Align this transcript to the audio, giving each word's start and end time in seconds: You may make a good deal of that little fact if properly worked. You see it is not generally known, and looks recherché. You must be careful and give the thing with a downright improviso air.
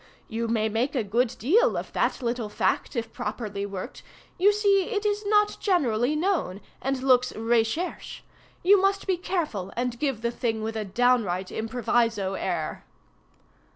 You 0.27 0.47
may 0.47 0.67
make 0.67 0.95
a 0.95 1.03
good 1.03 1.35
deal 1.37 1.77
of 1.77 1.93
that 1.93 2.23
little 2.23 2.49
fact 2.49 2.95
if 2.95 3.13
properly 3.13 3.67
worked. 3.67 4.01
You 4.39 4.51
see 4.51 4.85
it 4.85 5.05
is 5.05 5.23
not 5.27 5.57
generally 5.59 6.15
known, 6.15 6.59
and 6.81 7.03
looks 7.03 7.33
recherché. 7.33 8.21
You 8.63 8.81
must 8.81 9.05
be 9.05 9.15
careful 9.17 9.71
and 9.77 9.99
give 9.99 10.23
the 10.23 10.31
thing 10.31 10.63
with 10.63 10.75
a 10.75 10.85
downright 10.85 11.51
improviso 11.51 12.33
air. 12.33 12.83